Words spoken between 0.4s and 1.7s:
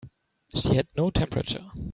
She had no temperature.